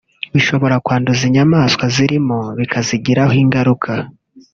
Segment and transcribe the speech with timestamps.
[0.33, 3.91] bishobora kwanduza inyamanswa zirimo bikazigiraho ingaruka